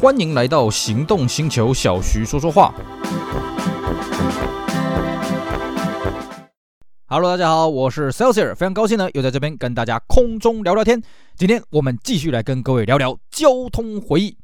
[0.00, 2.72] 欢迎来到行动星球，小徐说说话。
[7.06, 11.02] Hello，大家好，我是 Celsius，非常高兴呢，又在这边跟大家空中聊聊天。
[11.36, 14.38] 今天我们继续来跟各位聊聊交通回忆。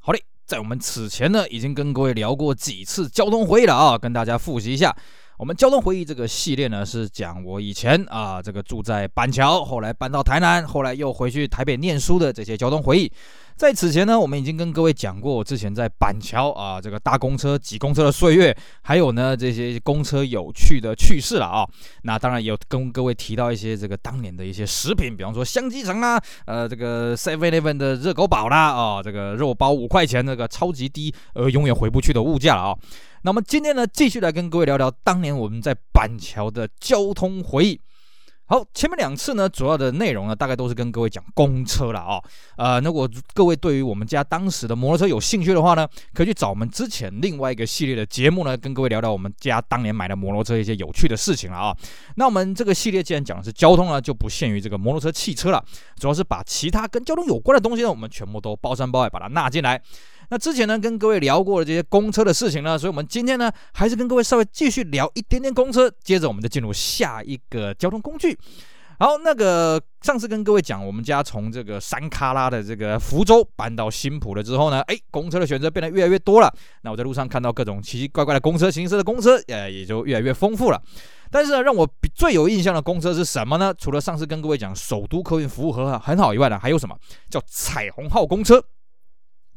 [0.00, 4.96] 好嘞，在我们此前呢，已经跟各位聊过几次交通回忆了啊，跟大家复习一下。
[5.38, 13.12] 我们交通回忆这个系列呢，是讲我以前啊，这个住在板桥，后来搬到台南，后来又回去台北念书的这些交通回忆。
[13.54, 21.64] 在此前呢，我们已经跟各位讲过我之前在板桥啊，这个搭公车、挤公车的岁月，还有呢这些公车有趣的趣事了啊。
[22.02, 32.76] 那当然也有跟各位提到一些这个当年的一些食品，比方说香鸡城啦，呃，这个 Seven Eleven 的热狗堡啦，啊，这个肉包五块钱那个超级低，呃，永远回不去的物价了啊。
[33.22, 37.80] 那么今天呢，继续来跟各位聊聊当年我们在板桥的交通回忆。
[38.50, 42.24] 好，前面两次呢，主要的内容呢，大概都是跟各位讲公车了啊、哦。
[42.56, 51.76] 呃，如果各位对于我们家当时的摩托车有兴趣的话呢，可以去找我们之前另外一个系列的节目呢，跟各位聊聊我们家当年买的摩托车一些有趣的事情了啊、
[52.16, 55.62] 那我们这个系列既然讲的是交通呢，就不限于这个摩托车、汽车了，
[55.98, 59.82] 主要是把其他跟交通有关的东西呢，我们全部都包山包海把它纳进来。
[60.30, 68.38] 那之前呢，跟各位聊过的这些公车的事情呢，所以我们今天呢，还是跟各位稍微继续聊一点点公车，接着我们就进入下一个交通工具。
[69.00, 76.52] 好，那个上次跟各位讲，我们家从这个山卡拉的这个福州搬到新埔了之后呢，哎，公车的选择变得越来越多了。
[76.82, 80.82] 那我在路上看到各种奇奇怪怪的公车形式的公车，呃，也就越来越丰富了。
[81.30, 83.72] 但是呢，让我最有印象的公车是什么呢？
[83.78, 86.96] 除了上次跟各位讲首都客运服务很很好以外呢，还有什么
[87.30, 88.60] 叫彩虹号公车？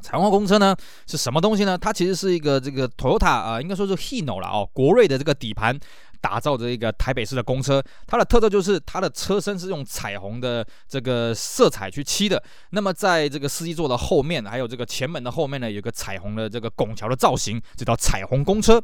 [0.01, 0.75] 彩虹公车呢
[1.07, 1.77] 是什么东西呢？
[1.77, 5.79] 它其实是一个这个 Toyota 啊、应该说是 Hino 了哦，国瑞的这个底盘
[6.19, 7.83] 打造的一个台北市的公车。
[8.05, 12.41] 它的特色就是它的车身是用彩虹的这个色彩去漆的。
[12.71, 18.81] 那么在这个司机座的后面，还有这个前门的后面呢，有个彩虹的这个拱桥的造型，这叫彩虹公车。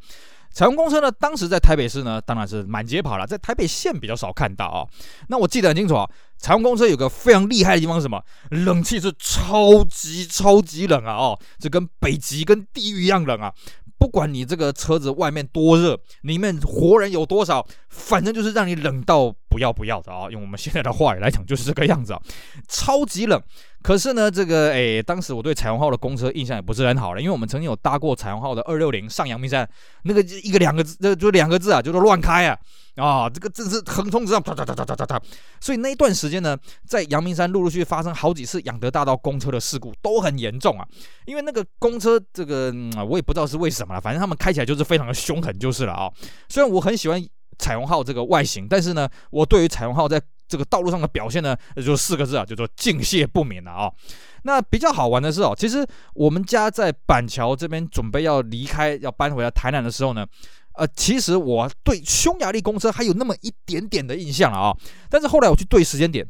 [0.57, 4.81] 彩虹公车呢，当时在台北市呢，当然是满街跑了，在台北县比较少看到啊、
[5.27, 6.09] 那我记得很清楚啊，
[6.39, 8.19] 彩虹公车有个非常厉害的地方是什么？
[8.49, 11.13] 冷气是超级超级冷啊！
[11.13, 13.53] 哦，这跟北极跟地狱一样冷啊！
[13.99, 20.27] 不管你这个车子外面多热，里面活人有多少，反正就是让你冷到不要不要的啊！
[20.31, 22.21] 用我们现在的话语来讲，就是这个样子啊，
[22.67, 23.39] 超级冷。
[23.87, 29.65] 可是呢，这个诶，当时我对彩虹号的公车印象也不是很好了，因为我们曾经有搭过彩虹号的二六零上阳明山，
[30.03, 32.59] 那个一个两个字，就两个字啊，就是乱开啊
[32.97, 33.29] 啊！
[33.29, 35.21] 这个真是横冲直撞，哒哒哒哒哒哒哒。
[35.61, 40.85] 所以那一段时间呢，在阳明山陆陆续续发生好几次仰德大道公车的事故，都很严重啊。
[41.25, 42.73] 因为那个公车，这个
[43.09, 46.11] 我也不知道是为什么了，反正他们开起来就是非常的凶狠，就是了啊。
[46.49, 47.25] 虽然我很喜欢
[47.57, 53.91] 彩虹号这个外形，但是呢，我对于彩虹号在这个道路上的表现呢，就四个字啊，叫做敬谢不敏了啊。
[54.43, 60.25] 那比较好玩的是哦，其实我们家在板桥这边准备要离开，要搬回来台南的时候呢，
[60.73, 64.77] 呃，其实我对匈牙利公车还有那么一点点的印象了啊。
[65.09, 66.27] 但是后来我去对时间点。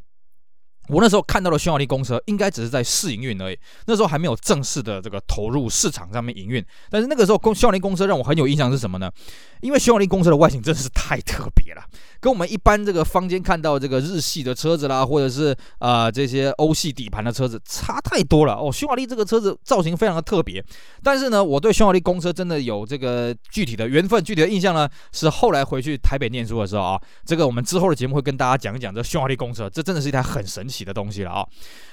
[0.89, 3.59] 我那时候看到的匈牙利公车，应该只是在试营运而已。
[3.88, 6.66] 那时候还没有正式的这个投入市场上面营运。
[6.89, 9.11] 但是那个时候，公匈牙利公车让我很有印象是什么呢？
[9.59, 11.84] 因为匈牙利公车的外形真的是太特别了，
[12.19, 18.72] 跟我们一般这个坊间看到这个日系的车子啦，或者是啊、呃、这些欧系底盘的车子差太多了哦。
[18.72, 20.63] 匈牙利这个车子造型非常的特别。
[21.03, 27.01] 但是呢，我对匈牙利公车真的有这个具体的缘分、具体的印象呢，是后来回去台北念书的时候啊。
[27.25, 31.45] 这个我们之后的节目会跟大家讲一讲这匈牙利公车，这真的是一台很神奇的东西了啊！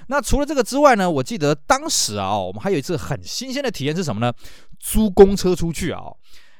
[0.06, 4.32] 那除了这个之外呢，我记得当时啊，我们还有一次很新鲜的体验是什么呢？
[4.78, 6.02] 租公车出去啊。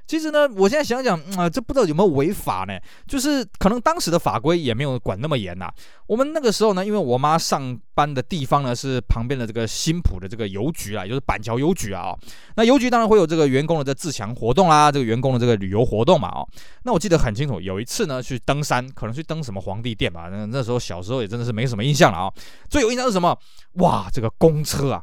[0.06, 2.78] 其实呢，我现在想想，啊、呃，这不知道有没有违法呢？
[3.06, 5.74] 就是可能当时的法规也没有管那么严呐、啊。
[6.06, 12.14] 我们那个时候呢，因为我妈上班的地方呢是旁边的这个新埔的这个邮局啊，就是板桥邮局啊。
[12.56, 16.28] 那邮局当然会有这个员工的这自强活动啦，这个员工的这个旅游活动嘛。
[16.28, 16.46] 哦，
[16.82, 20.28] 那我记得很清楚，有一次呢去登山，可能去登什么皇帝殿吧。
[20.30, 22.30] 那那时候小时候也真的是没什么印象了啊。
[22.68, 23.34] 最有印象是什么？
[23.74, 25.02] 哇，这个公车啊！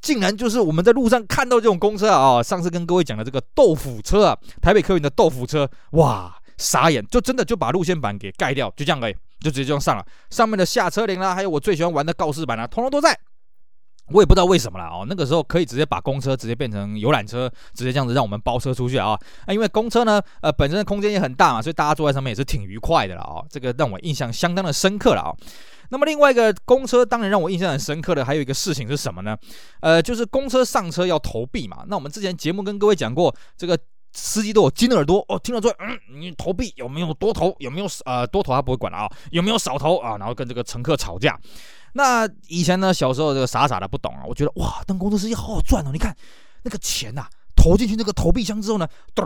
[0.00, 2.42] 竟然就是我们在路上看到这种公车啊！
[2.42, 10.04] 上次跟各位讲的这个豆腐车啊，台北客运的豆腐车，哇，傻眼，就真的就把路线板给盖掉，就这样而已，就直接这样上了。
[10.30, 13.18] 上面的下车铃啦，还有我最喜欢玩的告示板啊，通通都在。
[14.12, 19.10] 我也不知道为什么啦哦，那个时候可以直接把公车直接变成游览车，直接这样子让我们包车出去啊。
[19.46, 23.44] 啊，因为公车呢，呃，本身的空间也很大嘛，所以大家坐在上面也是挺愉快的了啊。
[23.48, 25.30] 这个让我印象相当的深刻了啊。
[25.90, 29.36] 那么另外一个公车，当然让我印象很深刻的还有一个事情是什么呢？
[29.80, 31.84] 呃，就是公车上车要投币嘛。
[31.88, 33.78] 那我们之前节目跟各位讲过，这个
[34.12, 37.54] 司机都有金耳朵哦，听了之后，嗯，你投币有没有多投？
[37.58, 39.10] 有没有呃多投他不会管了啊？
[39.30, 40.16] 有没有少投啊？
[40.16, 41.38] 然后跟这个乘客吵架。
[41.92, 45.90] 那以前呢，小时候这个傻傻的不懂啊，我觉得哇，当公车司机好好赚哦！
[45.92, 46.16] 你看
[46.62, 47.26] 那个钱呐、
[47.56, 49.24] 投进去那个投币箱之后呢，咚，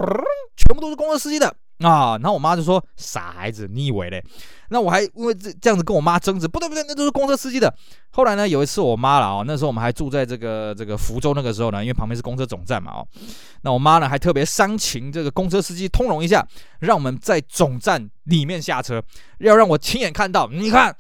[0.57, 1.55] 全部都是公车司机的。
[1.79, 4.23] 啊，然后我妈就说：“傻孩子，你以为嘞？”
[4.71, 7.73] 那我还因为这这样子跟我妈争执，不对不对，那都是公车司机的。
[8.11, 13.09] 后来呢，有一次我妈了哦，那时候我们还住在这个这个福州，那个时候呢，因为旁边是公车总站嘛哦，
[13.63, 16.47] 那我妈呢还特别煽情这个公车司机通融一下，
[16.81, 19.03] 让我们在总站里面下车，
[19.39, 20.95] 要让我亲眼看到，你看。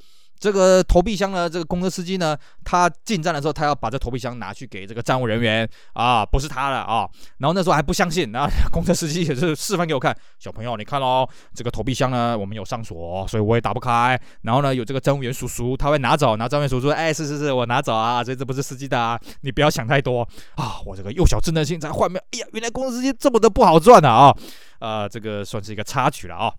[0.45, 7.09] 这个投币箱呢，这个公车司机呢，他进站的时候，他要把这投币箱拿去给这个站务人员啊，不是他的啊。
[7.39, 14.21] 然后那时候还不相信，然后公车司机也是示范给我看，小朋友你看哦，这个投币箱呢，我们有上锁，所以我也打不开。
[14.43, 20.21] 然后呢，有这个站务员叔叔，他会拿走，然后站务员叔叔说，哎，是是是，我拿走啊，所以这不是司机的啊，你不要想太多
[20.57, 20.77] 啊。
[20.85, 24.37] 我这个幼小稚嫩心才幻灭，哎呀，原来公车司机这么的不好赚的啊，
[24.79, 26.53] 呃，这个算是一个插曲了啊。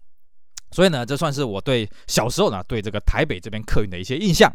[0.71, 4.51] 所以呢，这算是我对小时候呢对这个台北这边客运的一些印象。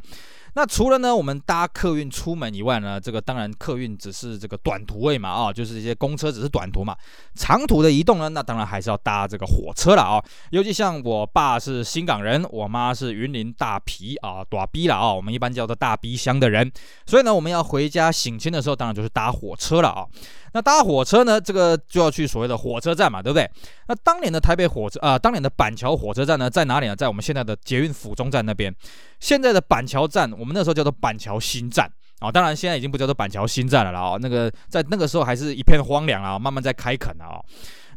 [0.55, 6.97] 那除了呢我们搭客运出门以外呢，这个当然客运只是这个短途位嘛，啊，就是一些公车只是短途嘛。
[7.37, 10.21] 长途的移动呢，那当然还是要搭这个火车了啊。
[10.51, 16.69] 尤其像我爸是新港人，我妈是云林大皮啊，大埤了啊，我们一般叫做大逼乡的人。
[17.06, 20.05] 所以呢，我们要回家省亲的时候，当然就是搭火车了啊。
[20.52, 23.49] 那搭火车呢，这个就要去所谓的火车站嘛，对不对？
[23.88, 26.97] 那当年的台北火车啊、当年的板桥火车站呢，在哪里呢？
[26.97, 28.75] 在我们现在的捷运府中站那边。
[29.20, 31.87] 现在的板桥站，我们那时候叫做板桥新站
[32.19, 34.00] 啊、哦，当然现在已经不叫做板桥新站了啦。
[34.00, 37.44] 哦，那个在那个时候还是一片荒凉啊，慢慢在开垦啊、哦。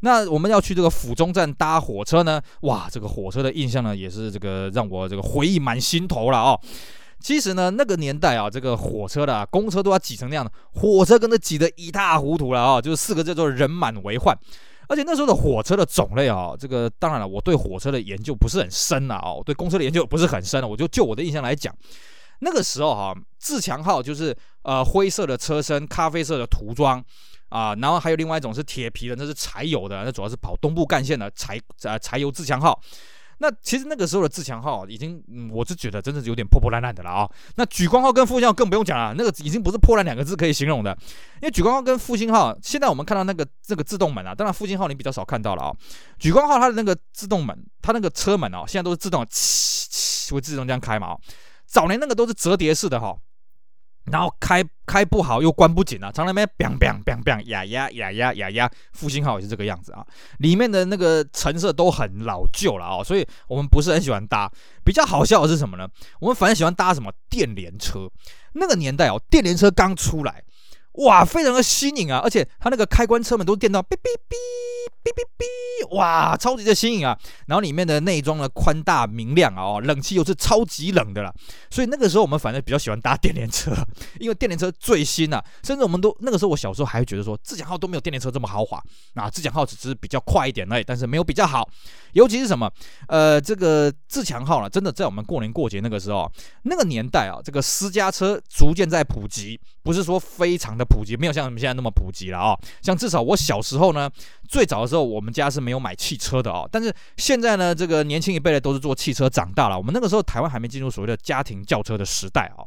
[0.02, 6.60] 那我们要去这个府中站搭火车呢，哇，这个火车的印象呢，也是这个让我这个回忆满心头了哦。
[7.24, 14.38] 其实呢，那个年代啊，这个火车的、啊、公车都要挤成那样的，火车跟着挤得一塌糊涂了啊，就是四个字，叫做人满为患。
[14.90, 21.74] 而且那时候的火车的种类啊，这个当然了，我对火车的研究不是很深啊，哦，对公车的研究不是很深了，我就就我的印象来讲，
[22.40, 27.02] 那个时候哈、啊，自强号就是呃灰色的车身，咖啡色的涂装
[27.48, 32.78] 啊，然后还有另外一种是铁皮的，那是柴油的，那主要是跑东部干线的柴呃柴油自强号。
[33.40, 35.22] 那其实那个时候的自强号已经，
[35.52, 37.30] 我是觉得真的是有点破破烂烂的了啊。
[37.56, 40.98] 那莒光号跟复兴号更不用讲了，那个已经不是破烂两个字可以形容的。
[41.42, 45.74] 因为莒光号跟复兴号，现在我们看到那个这个自动门啊，当然复兴号你比较少看到了啊。
[46.20, 51.18] 莒光号它的那个自动门，它那个车门啊，现在都是自动，会自动这样开嘛。
[51.66, 53.16] 早年那个都是折叠式的哈。
[54.12, 60.06] 然后开开不好又关不紧啊，常常那边 biang biang biang b 呀呀呀呀呀呀，复兴号也是这个样子啊，
[60.40, 64.52] 里面的那个成色都很老旧了哦，所以我们不是很喜欢搭。
[64.84, 65.88] 比较好笑的是什么呢？
[66.20, 68.10] 我们反而喜欢搭什么电联车，
[68.54, 70.44] 那个年代哦，电联车刚出来。
[70.94, 72.20] 哇，非常的新颖啊！
[72.24, 74.36] 而且它那个开关车门都电到哔哔哔
[75.04, 77.18] 哔哔哔，哇，超级的新颖啊！
[77.48, 81.34] 然后里面的内装呢宽大明亮啊，哦，冷气又是超级冷的啦。
[81.72, 83.74] 所以那个时候我们反正比较喜欢搭电联车，
[84.22, 85.44] 因为电联车最新啊。
[85.64, 88.80] 甚至我们都那个时候我小时候还会觉得说，自强号都没有电联车这么豪华
[89.16, 91.68] 啊，自强号只是比较快一点而已，但是没有比较好。
[92.12, 92.72] 尤其是什么，
[93.08, 96.32] 呃，这个自强号呢，真的在我们过年过节那个时候，
[96.66, 100.83] 那个年代啊，这个私家车逐渐在普及，不是说非常的。
[100.84, 104.10] 普及没有像你们现在那么普及了啊、像至少我小时候呢，
[104.48, 106.68] 最早的时候我们家是没有买汽车的哦。
[106.72, 109.78] 但是现在呢，这个年轻一辈的都是坐汽车长大了。
[109.78, 112.64] 我们那个时候台湾还没进入所谓的家庭轿车的时代啊、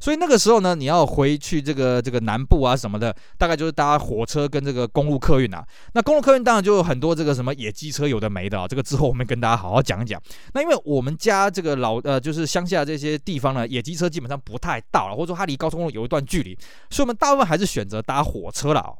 [0.00, 5.66] 所以那个时候呢，你要回去这个这个南部啊什么的，大概就是搭火车跟这个公路客运啊。
[5.94, 10.20] 那公路客运当然就有很多这个什么野鸡车有的没的啊、这个之后我们跟大家好好讲一讲。
[10.52, 16.58] 那因为我们家这个老呃就是乡下这些地方呢，野鸡车基本上不太到了，或者说它离高速公路有一段距离，
[16.90, 18.98] 所以我们大部分还是选择搭火车了啊、哦。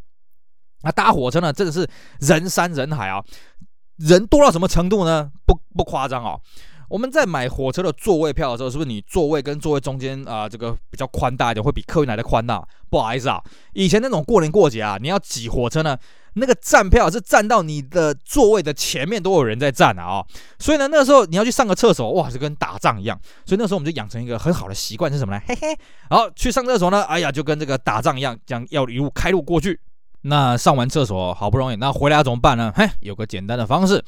[0.83, 1.89] 那搭火车呢，真的是
[2.21, 3.23] 人山人海啊，
[3.97, 5.31] 人多到什么程度呢？
[5.47, 6.37] 不不夸张啊。
[6.89, 12.63] 我们在买火车的座位票的时候，是不是你座位跟座位中间啊、这个比较宽大一点，会比客运来的宽大？
[12.91, 15.99] 不好意思啊，以前那种过年过节啊，你要挤火车呢，
[16.35, 20.25] 那个站票是站到你的座位的前面都有人在站啊、
[20.59, 23.19] 所以呢，那个时候你要去上个厕所，哇，就跟打仗一样。
[23.45, 25.43] 所以那时候我们就养成一个很好的习惯是什么呢？
[25.47, 25.77] 嘿嘿，
[26.11, 29.81] 好去上厕所呢，哎呀，就跟这个打仗一样，这样要一路开路过去。
[30.23, 32.73] 那上完厕所好不容易，那回来要怎么办呢？
[32.77, 34.03] 嘿，有个简单的方式。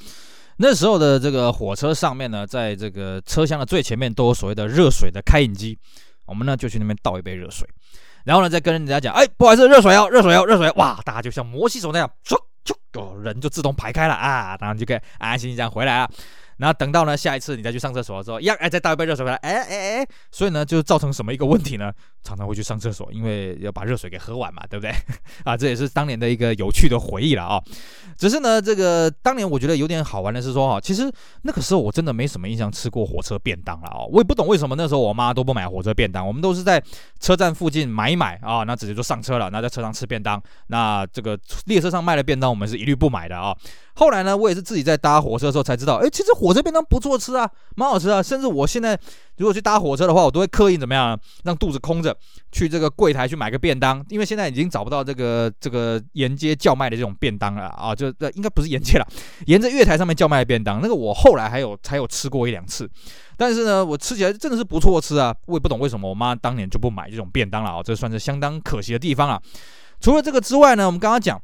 [0.58, 5.78] 那时候的这个火车上面呢，在这个车厢的最前面都有所谓的热水的开饮机，
[6.24, 7.68] 我们呢就去那边倒一杯热水，
[8.24, 16.10] 然后呢再跟人家讲，哎，不好意思，热水哦，热水哦，热水，哇，大家就像摩西手那样，唰唰，哦，人就自动排开了啊，然后就可以安心心这样回来啊。
[16.56, 21.92] 然后等到呢下一次你再去上厕所的时候，一样哎再倒一杯热水回来，哎哎哎，所以呢就造成什么一个问题呢？
[22.24, 24.90] 常常会去上厕所，因为要把热水给喝完嘛，对不对？
[25.44, 27.62] 啊，这也是当年的一个有趣的回忆了啊。
[28.16, 31.10] 只是呢，这个当年我觉得有点好玩的是说哈，其实
[31.42, 34.04] 那个时候我真的没什么印象吃过火车便当了啊。
[34.10, 36.82] 我也不懂为什么那时候我妈都不买火车便当，我们都是在
[37.20, 40.42] 车站附近买一买啊，那直接就上车了，那在车上吃便当。
[40.68, 43.56] 那这个列车上卖的便当，我们是一律不买的啊。
[43.94, 48.22] 后来呢，我也是自己在搭火车的时候才知道，哎，其实火车便当不错吃啊，蛮好吃啊。
[48.22, 48.98] 甚至我现在
[49.38, 52.16] 如果去搭火车的话，我都会刻意怎么样，让肚子空着
[52.52, 59.06] 去这个柜台去买个便当，因为现在已经找不到这个这个沿街叫卖的这种便当了啊，就这应该不是沿街了，
[59.46, 62.90] 沿着月台上面叫卖的便当，那个我后来还有才有吃过一两次，
[63.36, 65.34] 但是呢，我吃起来真的是不错吃啊。
[65.46, 69.40] 我也不懂为什么我妈当年就不买这种便当了啊，这算是相当可惜的地方啊。
[70.00, 71.40] 除了这个之外呢，我们刚刚讲。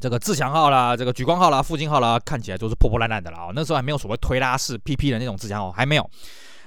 [0.00, 3.48] 这个自强号啦，这个莒光号啦，复兴号啦，看起来都是破破烂烂的啦。
[3.54, 6.10] 那时候还没有所谓推拉式 PP 的那种自强号，还没有。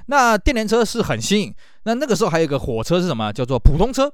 [0.08, 1.56] 那电联车是很新颖。
[1.84, 3.32] 那那个时候还有一个火车是什么？
[3.32, 4.12] 叫做普通车。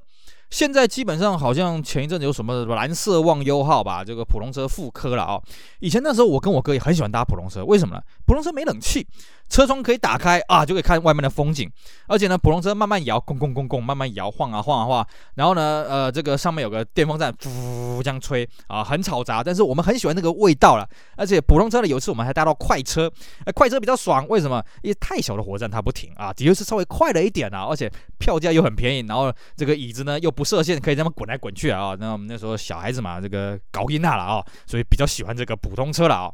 [0.50, 5.40] 现在基本上好像前一阵子有什么蓝色忘忧号吧，这个普通车复刻了啊。
[5.80, 8.00] 以前那时候我跟我哥也很喜欢搭普通车，为什么呢？
[8.26, 9.06] 普通车没冷气。
[9.46, 11.70] 车窗可以打开啊，就可以看外面的风景。
[12.06, 15.06] 而且呢，普通车慢慢摇，咣咣咣咣，慢慢摇，晃啊晃啊晃。
[15.34, 19.44] 然后呢，呃，这个上面有个电风扇，呼这样吹啊，很吵杂。
[19.44, 20.88] 但是我们很喜欢那个味道了。
[21.14, 23.08] 而且普通车呢，有一次我们还搭到快车，
[23.44, 24.26] 哎，快车比较爽。
[24.28, 24.64] 为什么？
[24.80, 27.66] 因为太小的火车站它不停啊，的确是稍微快了一点啊。
[27.68, 27.88] 而且
[28.24, 31.94] 票价又很便宜，然后这个椅子呢又不设限，可以这么滚来滚去啊。
[32.00, 36.32] 那我们那时候小孩子嘛，这个搞晕大了啊，所以比较喜欢这个普通车了啊。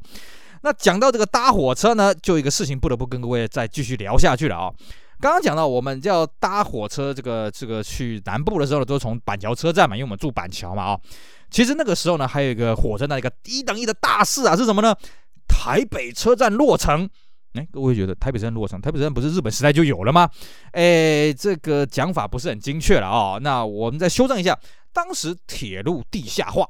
[0.62, 4.70] 那讲到这个搭火车呢，就一个事情不得不跟各位再继续聊下去了啊。
[5.18, 11.00] 刚刚讲到我们要搭火车，这个这个去南部的时候呢，都是从板桥车站嘛，因为我们住板桥嘛啊。
[11.50, 14.94] 其实那个时候呢，还有一个火车的一个一等一的大事啊，是什么呢？
[15.49, 17.11] 台北车站落成。
[17.54, 20.30] 哎，各位觉得台北山落成，台北山不是日本时代就有了吗？
[20.73, 23.38] 哎，这个讲法不是很精确了啊。
[23.38, 24.57] 那我们再修正一下，
[24.92, 26.64] 当时铁路地下化，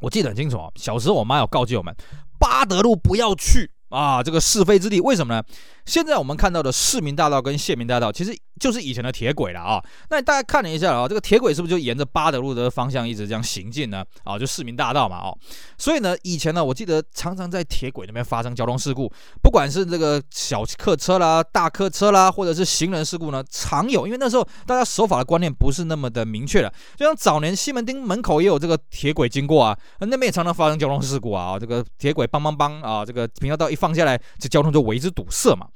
[0.00, 0.68] 我记得很清楚啊。
[0.76, 1.94] 小时候我妈有告诫我们。
[2.38, 5.00] 八德路不要去啊，这个是非之地。
[5.00, 5.42] 为什么呢？
[5.86, 9.82] 现在我们看到的市民大道跟县民大道，其实就是以前的铁轨了啊。
[10.10, 14.04] 那大家看了一下啊，这个铁轨是不是就沿着八德路的方向一直这样行进呢？
[14.24, 15.38] 啊，就市民大道嘛，哦。
[15.78, 19.10] 所以呢，以前呢，我记得常常在铁轨那边发生交通事故，
[19.42, 24.06] 不管是这个小客车啦、大客车啦，或者是行人事故呢，常有。
[24.06, 31.58] 因为那时候大家守法的观念不是那么的明确了，就像早年西门町门口也有这个铁轨经过啊，那边也常常发生交通事故啊。
[31.58, 35.66] 这个铁轨邦邦邦啊，这个平交道一放下来，这交通就为之堵塞嘛。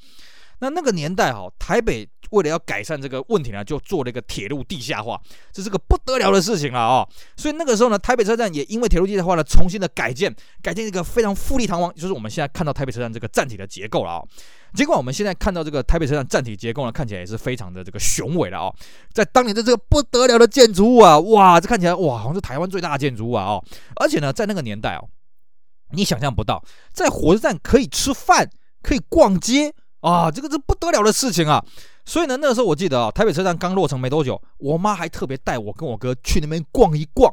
[0.62, 7.04] 那那个年代哈，台北为了要改善这个问题呢，就做了一个铁路地下化，这是个不得了的事情了啊！
[7.36, 14.22] 所以那个时候呢，台北车站也因为铁路地下化呢，重新的改建，改建一个非常富丽堂皇，就是我们现在看到台北车站这个站体的结构了啊。
[14.72, 18.72] 尽管我们现在看到这个台北车站站体结构呢，看起来也是非常的这个雄伟了啊，
[19.12, 23.44] 在当年的这个不得了的建筑物啊，哇，这看起来哇，好像是台湾最大的建筑物啊！
[23.46, 23.64] 哦，
[23.96, 25.08] 而且呢，在那个年代哦，
[25.90, 28.48] 你想象不到，在火车站可以吃饭，
[28.80, 29.74] 可以逛街。
[30.02, 31.64] 啊，这个是不得了的事情啊！
[32.04, 37.32] 所以呢，那个时候我记得啊，台北车站刚落成没多久，我妈还特别带我跟我哥去那边逛一逛，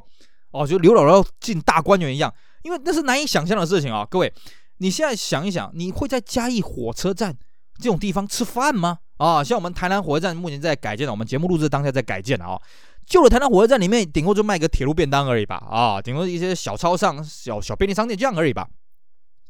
[0.51, 4.07] 哦，就刘姥姥进大观园一样，因为那是难以想象的事情啊！
[4.07, 4.31] 各位，
[4.77, 7.35] 你现在想一想，你会在嘉义火车站
[7.79, 8.99] 这种地方吃饭吗？
[9.17, 12.55] 啊，像我们台南火车站目前在改建的，我们节目录制当下在改建啊，
[13.03, 18.67] 旧的台南火车站里面顶多就卖个铁路便当而已吧，啊，顶多一些小超商、小小便利商店这样而已吧，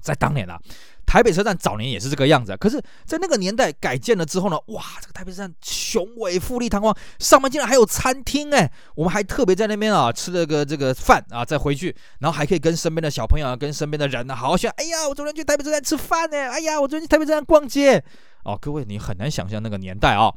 [0.01, 0.57] 在当年啊。
[1.09, 14.69] 台北车站早年也是这个样子，可是，在那个年代改建了之后呢，哇，这个台北车站雄伟富丽堂皇，上面竟然还有餐厅哎，我们还特别在那边啊吃了个这个饭啊，再回去，然后还可以跟身边的小朋友啊，跟身边的人呢、好好笑。
[14.77, 18.03] 哎呀，我昨天去台北车站吃饭呢，哎呀，我昨天去台北车站逛街
[18.43, 20.31] 哦，各位你很难想象那个年代啊。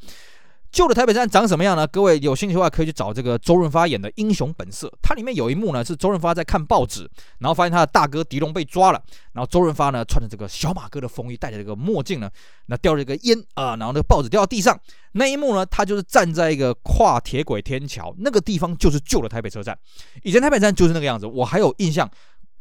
[0.72, 1.86] 旧的台北站长什么样呢？
[1.86, 7.06] 各位有兴趣的话，可以去找这个周润发演的《英雄本色》，它里面有一幕呢，是周润发在看报纸，
[7.40, 9.00] 然后发现他的大哥狄龙被抓了，
[9.34, 12.30] 然后周润发呢穿着这个小马哥的风衣，戴着这个墨镜呢，
[12.66, 14.80] 那叼着一个烟啊，然后那个报纸掉到地上，
[15.12, 19.78] 那一幕呢，他就是站在一个跨铁轨天桥那个地方，就是旧的台北车站，
[20.22, 22.10] 以前台北站就是那个样子，我还有印象。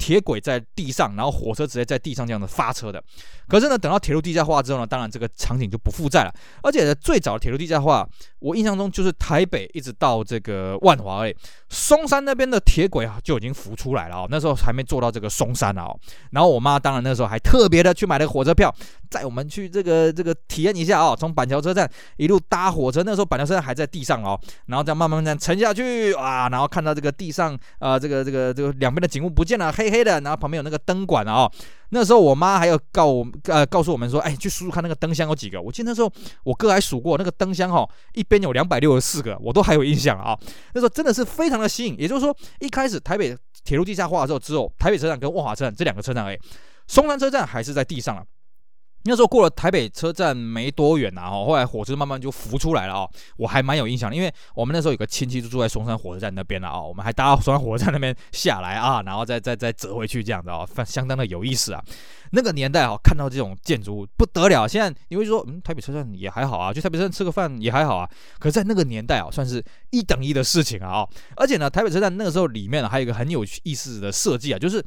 [0.02, 3.02] 铁轨在地上，然后火车直接在地上这样的发车的。
[3.48, 6.34] 可是呢，等到铁路地下化之后呢，当然这个场景就不复在了。
[6.64, 8.08] 而且呢，最早的铁路地下化，
[8.40, 11.36] 我印象中就是台北一直到这个万华诶。
[11.70, 15.86] 松山那边的铁轨啊就已经浮出来了哦，那时候还没做到这个松山啊。
[16.32, 18.74] 然后我妈当然那时候还特别的去买了火车票，
[19.12, 31.52] 载我们去这个这个体验一下哦，从板桥车站一路搭火车，那时候板桥车站还在地上哦，然后再慢慢这样沉下去啊，然后看到这个地上啊、呃，这个这个这个两边的景物不见了，黑黑的，然后旁边有那个灯管啊、
[31.90, 35.62] 那时候我妈还要告我呃告诉我们说，哎，去数数看那个灯箱有几个。
[35.62, 36.12] 我记得那时候
[36.44, 40.38] 我哥还数过那个灯箱哈、哦，一边有两百六十四个，我都还有印象啊。
[40.74, 46.38] 那时候真的是非常的新颖，也就是说一开始台北铁路地下化之后，之后台北车站跟万华车站这两个车站，哎，
[46.88, 48.24] 松山车站还是在地上了。
[49.04, 61.84] 那时候过了台北车站没多远呐，哈，后来火车慢慢就浮出来了啊，我还蛮有印象，因为我们那时候有个亲戚就住在松山火车站那边了啊，我们还搭松山火车站那边下来啊，然后再再再折回去这样的啊，相当的有意思啊。
[62.34, 64.68] 那个年代啊，看到这种建筑物不得了。
[64.68, 68.08] 现在你会说，嗯，台北车站也还好啊，去台北车站吃个饭也还好啊。
[68.40, 71.06] 可是在那个年代啊，算是一等一的事情啊，
[71.36, 74.84] 而且呢，台北车站那个时候里面还有一个很有意思的设计啊，就是。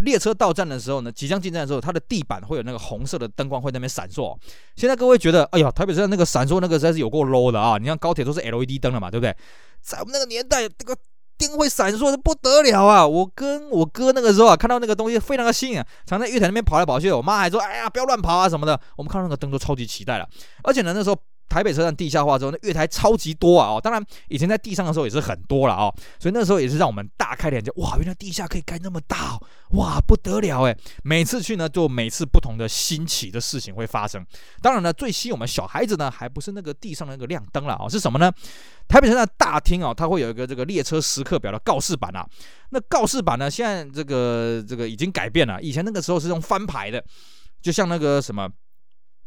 [0.00, 4.36] 列车到站的时候呢，即将进站的时候，它的地板会有那个红色的灯光会在那边闪烁。
[4.76, 7.78] 现在各位觉得，哎呀，台北车站那个闪烁那个实在是有够 low 的啊！
[7.78, 9.34] 你看高铁都是 LED 灯了嘛，对不对？
[9.80, 10.96] 在我们那个年代，这个
[11.38, 13.06] 灯会闪烁的不得了啊！
[13.06, 17.10] 我跟我哥那个时候啊，看到那个东西非常的新颖啊，常在月台那边跑来跑去。
[17.10, 18.78] 我妈还说，哎呀，不要乱跑啊什么的。
[18.96, 20.28] 我们看到那个灯都超级期待了，
[20.62, 21.16] 而且呢，那时候。
[21.48, 23.68] 台北车站地下化之后，那月台超级多啊！
[23.68, 29.42] 哦，当然以前在地上的时候也是很多了哦，所以那时候也是让我们大开眼界，哇，原来地下可以盖那么大哦，
[29.78, 30.76] 哇，不得了诶。
[31.04, 34.24] 每次去呢，就每次不同的新奇的事情会发生。
[34.60, 38.30] 当然呢，最吸引我们小孩子呢，还不是那个地上的那个亮灯了啊，是什么呢？
[38.88, 42.26] 台北车站大厅啊，它会有一个这个列车时刻表的告示板啊。
[42.70, 47.02] 那告示板呢，现在这个这个已经改变了，以前那个时候是用翻牌的，
[47.62, 48.48] 就像那个什么。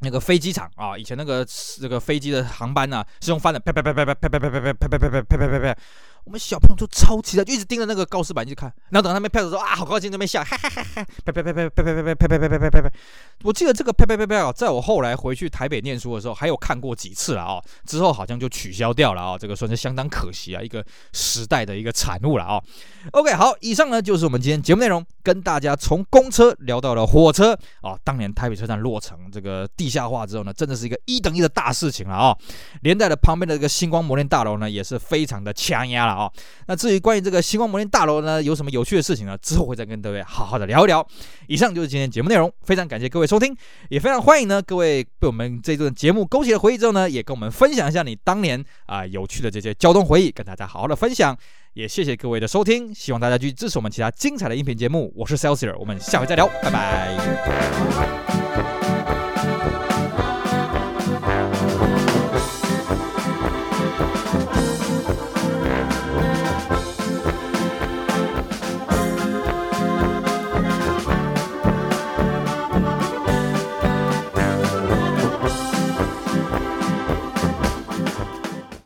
[0.01, 1.45] 那个飞机场啊，以前那个
[1.81, 5.79] 那个飞机的航班呢，是用翻的，啪啪啪啪啪啪啪啪啪啪啪啪啪啪啪啪啪。
[6.29, 12.91] 我们小朋友都超期待，就一直盯着那个告示板去看，然后等他们拍的时候啊，好高兴，那边笑，哈哈哈哈，啪啪啪啪啪啪啪啪啪啪啪啪啪。
[13.41, 22.61] 我记得这个啪啪啪啪，在我后来回去台北念书的时候，还有看过几次了啊，之后好像就取消掉了啊，这个算是相当可惜啊，一个时代的一个产物了啊。
[23.13, 27.97] OK，好，以上呢就是我们今天节目内容，跟大家从公车聊到了火车啊。
[28.03, 32.37] 当年台北车站落成这个地下化之后呢，真的是一个一等一的大事情了啊。
[32.83, 36.18] 连带的旁边的这个星光摩天大楼呢，也是非常的强压了。
[36.19, 36.29] 啊，
[36.67, 39.37] 那至于关于这个星光摩天大楼呢，有什么有趣的事情呢？
[39.37, 41.05] 之后会再跟各位好好的聊一聊。
[41.47, 43.55] 以上就是今天节目内容，非常感谢各位收听，
[43.87, 51.37] 也非常欢迎呢各位被我们这段节目勾起了回忆之后呢，也跟我们分享一下你当年啊、有趣的这些交通回忆，跟大家好好的分享。
[51.73, 55.13] 也谢谢各位的收听，希望大家继续支持我们其他精彩的音频节目。
[55.15, 58.48] 我是 Celsior，我们下回再聊，拜拜。